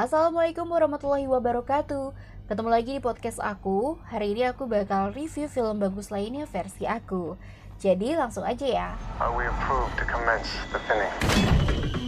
Assalamualaikum 0.00 0.64
warahmatullahi 0.64 1.28
wabarakatuh. 1.28 2.16
Ketemu 2.48 2.68
lagi 2.72 2.96
di 2.96 3.04
podcast 3.04 3.36
aku. 3.36 4.00
Hari 4.08 4.32
ini 4.32 4.48
aku 4.48 4.64
bakal 4.64 5.12
review 5.12 5.44
film 5.44 5.76
bagus 5.76 6.08
lainnya 6.08 6.48
versi 6.48 6.88
aku. 6.88 7.36
Jadi 7.76 8.16
langsung 8.16 8.40
aja 8.40 8.64
ya. 8.64 8.88
Are 9.20 9.28
we 9.36 9.44
approved 9.44 9.92
to 10.00 10.08
commence 10.08 10.56
the 10.72 10.80
thinning? 10.88 11.12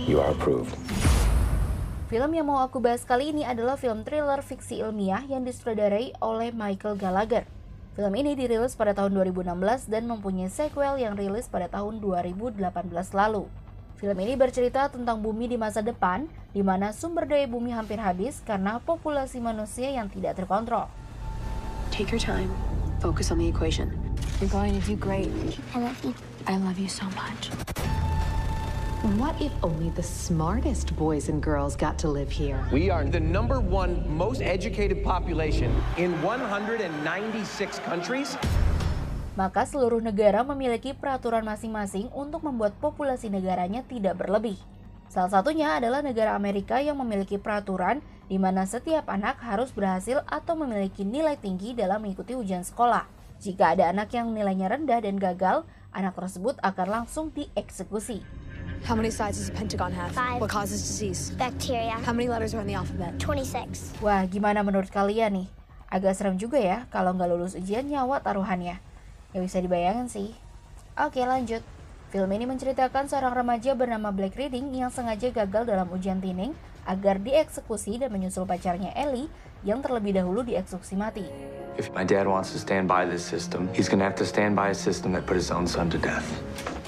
You 0.09 0.25
are 0.25 0.33
approved. 0.33 0.73
Film 2.09 2.33
yang 2.33 2.49
mau 2.49 2.65
aku 2.65 2.81
bahas 2.81 3.05
kali 3.05 3.29
ini 3.29 3.45
adalah 3.45 3.77
film 3.77 4.09
thriller 4.09 4.41
fiksi 4.41 4.81
ilmiah 4.81 5.29
yang 5.29 5.45
disutradarai 5.45 6.17
oleh 6.25 6.49
Michael 6.49 6.97
Gallagher. 6.97 7.45
Film 7.93 8.17
ini 8.17 8.33
dirilis 8.33 8.73
pada 8.73 8.97
tahun 8.97 9.13
2016 9.21 9.93
dan 9.93 10.09
mempunyai 10.09 10.49
sequel 10.49 10.97
yang 10.97 11.13
rilis 11.13 11.45
pada 11.45 11.69
tahun 11.69 12.01
2018 12.01 12.57
lalu 13.13 13.53
Film 14.03 14.19
ini 14.19 14.35
bercerita 14.35 14.91
tentang 14.91 15.23
bumi 15.23 15.47
di 15.47 15.55
masa 15.55 15.79
depan, 15.79 16.27
di 16.51 16.59
mana 16.59 16.91
sumber 16.91 17.23
daya 17.23 17.47
bumi 17.47 17.71
hampir 17.71 18.03
habis 18.03 18.43
karena 18.43 18.83
populasi 18.83 19.39
manusia 19.39 19.95
yang 19.95 20.11
tidak 20.11 20.43
terkontrol. 20.43 20.91
Take 21.95 22.11
your 22.11 22.19
time. 22.19 22.51
Focus 22.99 23.31
on 23.31 23.39
the 23.39 23.47
equation. 23.47 23.95
You're 24.43 24.51
going 24.51 24.75
to 24.75 24.83
do 24.83 24.99
great. 24.99 25.31
I 25.71 25.79
love 25.79 25.95
you. 26.03 26.19
I 26.51 26.59
love 26.59 26.83
you 26.83 26.91
so 26.91 27.07
much. 27.15 27.55
What 29.23 29.39
if 29.39 29.55
only 29.63 29.95
the 29.95 30.03
smartest 30.03 30.99
boys 30.99 31.31
and 31.31 31.39
girls 31.39 31.79
got 31.79 31.95
to 32.03 32.11
live 32.11 32.35
here? 32.35 32.59
We 32.75 32.91
are 32.91 33.07
the 33.07 33.23
number 33.23 33.63
one 33.63 34.03
most 34.11 34.43
educated 34.43 35.07
population 35.07 35.71
in 35.95 36.19
196 36.27 36.91
countries. 37.87 38.35
Maka 39.33 39.65
seluruh 39.65 40.05
negara 40.05 40.45
memiliki 40.45 40.93
peraturan 40.93 41.41
masing-masing 41.49 42.13
untuk 42.13 42.45
membuat 42.45 42.77
populasi 42.77 43.33
negaranya 43.33 43.81
tidak 43.89 44.21
berlebih. 44.21 44.61
Salah 45.09 45.33
satunya 45.33 45.77
adalah 45.77 46.05
negara 46.05 46.37
Amerika 46.37 46.81
yang 46.81 47.01
memiliki 47.01 47.41
peraturan 47.41 48.05
di 48.29 48.37
mana 48.37 48.65
setiap 48.69 49.09
anak 49.09 49.41
harus 49.45 49.73
berhasil 49.73 50.25
atau 50.29 50.57
memiliki 50.57 51.05
nilai 51.05 51.37
tinggi 51.37 51.73
dalam 51.73 52.05
mengikuti 52.05 52.37
ujian 52.37 52.65
sekolah. 52.65 53.05
Jika 53.41 53.77
ada 53.77 53.89
anak 53.89 54.13
yang 54.13 54.33
nilainya 54.33 54.73
rendah 54.73 55.01
dan 55.01 55.17
gagal, 55.17 55.65
anak 55.93 56.17
tersebut 56.17 56.57
akan 56.61 56.89
langsung 57.03 57.33
dieksekusi. 57.33 58.25
How 58.85 58.97
many 58.99 59.13
sides 59.13 59.37
does 59.41 59.49
a 59.49 59.55
pentagon 59.57 59.93
have? 59.93 60.13
Five. 60.13 60.41
What 60.45 60.53
causes 60.53 60.81
disease? 60.81 61.33
Bacteria. 61.41 61.97
How 62.05 62.13
many 62.13 62.29
letters 62.29 62.53
are 62.53 62.65
in 62.65 62.69
the 62.69 62.77
alphabet? 62.77 63.17
26. 63.17 64.01
Wah, 64.05 64.27
gimana 64.29 64.61
menurut 64.61 64.91
kalian 64.93 65.45
nih? 65.45 65.49
Agak 65.93 66.17
serem 66.17 66.41
juga 66.41 66.57
ya 66.57 66.89
kalau 66.89 67.13
nggak 67.13 67.29
lulus 67.31 67.53
ujian 67.53 67.85
nyawa 67.85 68.25
taruhannya. 68.25 68.92
Ya 69.33 69.41
bisa 69.41 69.59
dibayangin 69.61 70.13
sih. 70.13 70.37
Oke 70.97 71.25
lanjut. 71.25 71.65
Film 72.13 72.29
ini 72.37 72.45
menceritakan 72.45 73.09
seorang 73.09 73.33
remaja 73.33 73.73
bernama 73.73 74.13
Black 74.13 74.37
Reading 74.37 74.69
yang 74.77 74.93
sengaja 74.93 75.33
gagal 75.33 75.65
dalam 75.65 75.89
ujian 75.89 76.21
tining 76.21 76.53
agar 76.85 77.17
dieksekusi 77.17 77.97
dan 77.97 78.13
menyusul 78.13 78.45
pacarnya 78.45 78.93
Ellie 78.93 79.33
yang 79.65 79.81
terlebih 79.81 80.21
dahulu 80.21 80.45
dieksekusi 80.45 80.93
mati. 80.93 81.25
If 81.81 81.89
my 81.97 82.05
dad 82.05 82.29
wants 82.29 82.53
to 82.53 82.61
stand 82.61 82.85
by 82.85 83.09
this 83.09 83.25
system, 83.25 83.73
he's 83.73 83.89
gonna 83.89 84.05
have 84.05 84.19
to 84.21 84.29
stand 84.29 84.53
by 84.53 84.69
a 84.69 84.77
system 84.77 85.17
that 85.17 85.25
put 85.25 85.41
his 85.41 85.49
own 85.49 85.65
son 85.65 85.89
to 85.89 85.97
death. 85.97 86.29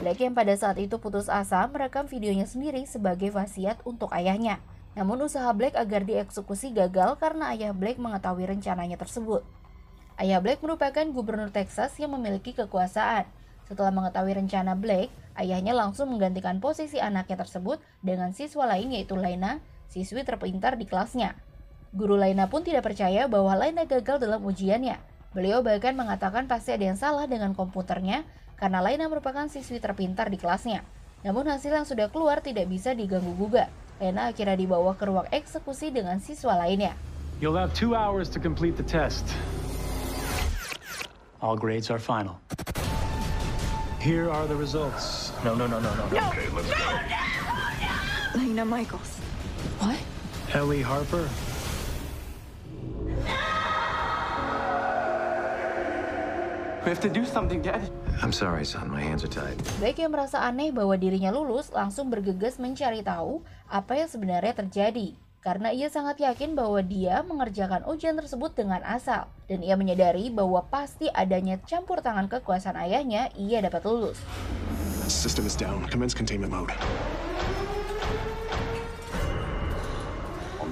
Black 0.04 0.20
yang 0.20 0.36
pada 0.36 0.52
saat 0.52 0.76
itu 0.76 1.00
putus 1.00 1.32
asa 1.32 1.64
merekam 1.72 2.04
videonya 2.04 2.44
sendiri 2.44 2.84
sebagai 2.84 3.32
wasiat 3.32 3.80
untuk 3.88 4.12
ayahnya. 4.12 4.60
Namun 4.92 5.24
usaha 5.24 5.48
Black 5.56 5.72
agar 5.72 6.04
dieksekusi 6.04 6.76
gagal 6.76 7.16
karena 7.16 7.56
ayah 7.56 7.72
Black 7.72 7.96
mengetahui 7.96 8.44
rencananya 8.44 9.00
tersebut. 9.00 9.40
Ayah 10.14 10.38
Black 10.38 10.62
merupakan 10.62 11.02
gubernur 11.10 11.50
Texas 11.50 11.98
yang 11.98 12.14
memiliki 12.14 12.54
kekuasaan. 12.54 13.26
Setelah 13.66 13.90
mengetahui 13.90 14.38
rencana 14.38 14.78
Black, 14.78 15.10
ayahnya 15.34 15.74
langsung 15.74 16.14
menggantikan 16.14 16.62
posisi 16.62 17.02
anaknya 17.02 17.34
tersebut 17.42 17.82
dengan 17.98 18.30
siswa 18.30 18.62
lain 18.70 18.94
yaitu 18.94 19.18
Laina, 19.18 19.58
siswi 19.90 20.22
terpintar 20.22 20.78
di 20.78 20.86
kelasnya. 20.86 21.34
Guru 21.90 22.14
Laina 22.14 22.46
pun 22.46 22.62
tidak 22.62 22.86
percaya 22.86 23.26
bahwa 23.26 23.58
Laina 23.58 23.90
gagal 23.90 24.22
dalam 24.22 24.38
ujiannya. 24.46 25.02
Beliau 25.34 25.66
bahkan 25.66 25.98
mengatakan 25.98 26.46
pasti 26.46 26.70
ada 26.70 26.94
yang 26.94 26.98
salah 26.98 27.26
dengan 27.26 27.50
komputernya 27.50 28.22
karena 28.54 28.78
Laina 28.78 29.10
merupakan 29.10 29.50
siswi 29.50 29.82
terpintar 29.82 30.30
di 30.30 30.38
kelasnya. 30.38 30.86
Namun 31.26 31.50
hasil 31.50 31.74
yang 31.74 31.88
sudah 31.90 32.06
keluar 32.14 32.38
tidak 32.38 32.70
bisa 32.70 32.94
diganggu 32.94 33.34
gugat. 33.34 33.66
Lena 33.98 34.30
akhirnya 34.30 34.54
dibawa 34.54 34.94
ke 34.94 35.10
ruang 35.10 35.26
eksekusi 35.34 35.90
dengan 35.90 36.22
siswa 36.22 36.54
lainnya. 36.54 36.94
You'll 37.42 37.58
have 37.58 37.74
two 37.74 37.98
hours 37.98 38.30
to 38.30 38.38
complete 38.38 38.78
the 38.78 38.86
test. 38.86 39.26
All 41.44 41.60
grades 41.60 41.92
are 41.92 42.00
final. 42.00 42.40
Here 44.00 44.32
are 44.32 44.48
the 44.48 44.56
results. 44.56 45.28
No, 45.44 45.52
no, 45.52 45.68
no, 45.68 45.76
no, 45.76 45.92
no. 45.92 46.08
no. 46.08 46.24
Lena 48.32 48.64
Michaels. 48.64 49.20
What? 49.76 50.00
Ellie 50.56 50.80
Harper. 50.80 51.28
We 56.80 56.88
have 56.88 57.04
to 57.04 57.12
do 57.12 57.28
something, 57.28 57.60
Dad. 57.60 57.92
I'm 58.24 58.32
sorry, 58.32 58.64
son. 58.64 58.88
My 58.88 59.04
hands 59.04 59.20
are 59.20 59.28
tied. 59.28 59.60
Blake 59.76 60.00
yang 60.00 60.16
merasa 60.16 60.40
aneh 60.40 60.72
bahwa 60.72 60.96
dirinya 60.96 61.28
lulus 61.28 61.68
langsung 61.76 62.08
bergegas 62.08 62.56
mencari 62.56 63.04
tahu 63.04 63.44
apa 63.68 64.00
yang 64.00 64.08
sebenarnya 64.08 64.56
terjadi. 64.56 65.12
Karena 65.44 65.68
ia 65.76 65.92
sangat 65.92 66.16
yakin 66.24 66.56
bahwa 66.56 66.80
dia 66.80 67.20
mengerjakan 67.20 67.84
ujian 67.84 68.16
tersebut 68.16 68.56
dengan 68.56 68.80
asal. 68.80 69.28
Dan 69.44 69.60
ia 69.60 69.76
menyadari 69.76 70.32
bahwa 70.32 70.64
pasti 70.72 71.12
adanya 71.12 71.60
campur 71.68 72.00
tangan 72.00 72.32
kekuasaan 72.32 72.80
ayahnya, 72.80 73.28
ia 73.36 73.60
dapat 73.60 73.84
lulus. 73.84 74.16
System 75.04 75.44
is 75.44 75.52
down. 75.52 75.84
Commence 75.92 76.16
containment 76.16 76.48
mode. 76.48 76.72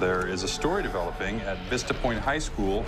There 0.01 0.25
is 0.25 0.41
a 0.41 0.49
story 0.49 0.81
developing 0.81 1.37
at 1.45 1.55
Vista 1.69 1.93
Point 1.93 2.19
High 2.19 2.41
School 2.41 2.81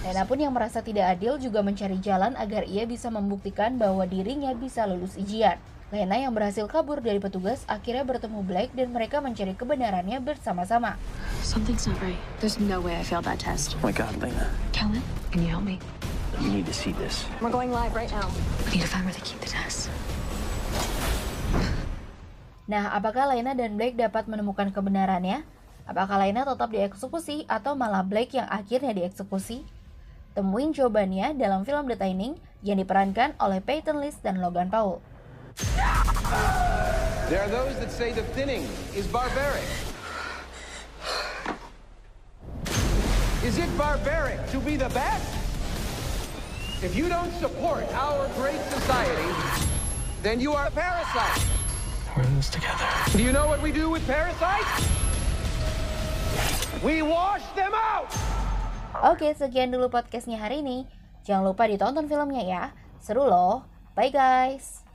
Lena 0.00 0.24
pun 0.24 0.40
yang 0.40 0.52
merasa 0.56 0.80
tidak 0.80 1.12
adil 1.12 1.36
juga 1.36 1.60
mencari 1.60 2.00
jalan 2.00 2.32
agar 2.36 2.64
ia 2.64 2.88
bisa 2.88 3.12
membuktikan 3.12 3.76
bahwa 3.76 4.08
dirinya 4.08 4.48
bisa 4.56 4.88
lulus 4.88 5.16
ujian. 5.20 5.60
Lena 5.90 6.22
yang 6.22 6.30
berhasil 6.30 6.70
kabur 6.70 7.02
dari 7.02 7.18
petugas 7.18 7.66
akhirnya 7.66 8.06
bertemu 8.06 8.46
Blake 8.46 8.70
dan 8.78 8.94
mereka 8.94 9.18
mencari 9.18 9.58
kebenarannya 9.58 10.22
bersama-sama. 10.22 10.94
Something's 11.42 11.82
not 11.90 11.98
right. 11.98 12.14
There's 12.38 12.62
no 12.62 12.78
way 12.78 12.94
I 12.94 13.02
failed 13.02 13.26
that 13.26 13.42
test. 13.42 13.74
Oh 13.82 13.90
my 13.90 13.90
God, 13.90 14.14
Lena. 14.22 14.54
Kellen, 14.70 15.02
can 15.34 15.42
you 15.42 15.50
help 15.50 15.66
me? 15.66 15.82
You 16.38 16.46
need 16.46 16.70
to 16.70 16.76
see 16.76 16.94
this. 16.94 17.26
We're 17.42 17.50
going 17.50 17.74
live 17.74 17.90
right 17.90 18.06
now. 18.14 18.30
We 18.70 18.78
need 18.78 18.86
to 18.86 18.90
find 18.90 19.02
where 19.02 19.10
they 19.10 19.26
keep 19.26 19.42
the 19.42 19.50
test. 19.50 19.90
Nah, 22.70 22.94
apakah 22.94 23.34
Lena 23.34 23.58
dan 23.58 23.74
Blake 23.74 23.98
dapat 23.98 24.30
menemukan 24.30 24.70
kebenarannya? 24.70 25.42
Apakah 25.90 26.22
Lena 26.22 26.46
tetap 26.46 26.70
dieksekusi 26.70 27.50
atau 27.50 27.74
malah 27.74 28.06
Blake 28.06 28.38
yang 28.38 28.46
akhirnya 28.46 28.94
dieksekusi? 28.94 29.66
Temuin 30.38 30.70
jawabannya 30.70 31.34
dalam 31.34 31.66
film 31.66 31.90
The 31.90 31.98
Tining 31.98 32.38
yang 32.62 32.78
diperankan 32.78 33.34
oleh 33.42 33.58
Peyton 33.58 33.98
List 33.98 34.22
dan 34.22 34.38
Logan 34.38 34.70
Paul. 34.70 35.02
There 37.30 37.38
are 37.38 37.46
those 37.46 37.78
that 37.78 37.94
say 37.94 38.10
the 38.10 38.26
thinning 38.34 38.66
is 38.90 39.06
barbaric. 39.06 39.62
Is 43.46 43.54
it 43.54 43.70
barbaric 43.78 44.42
to 44.50 44.58
be 44.58 44.74
the 44.74 44.90
best? 44.90 45.30
If 46.82 46.98
you 46.98 47.06
don't 47.06 47.30
support 47.38 47.86
our 47.94 48.26
great 48.34 48.58
society, 48.74 49.30
then 50.26 50.42
you 50.42 50.58
are 50.58 50.66
a 50.66 50.74
parasite. 50.74 51.46
We're 52.18 52.26
in 52.26 52.34
this 52.34 52.50
together. 52.50 52.82
Do 53.14 53.22
you 53.22 53.30
know 53.30 53.46
what 53.46 53.62
we 53.62 53.70
do 53.70 53.86
with 53.86 54.02
parasites? 54.10 54.90
We 56.82 57.06
wash 57.06 57.46
them 57.54 57.70
out! 57.78 58.10
Oke, 59.06 59.38
sekian 59.38 59.70
dulu 59.70 59.86
podcastnya 59.86 60.34
hari 60.34 60.66
ini. 60.66 60.82
Jangan 61.22 61.54
lupa 61.54 61.70
ditonton 61.70 62.10
filmnya 62.10 62.42
ya. 62.42 62.62
Seru 62.98 63.22
loh. 63.22 63.62
Bye 63.94 64.10
guys. 64.10 64.89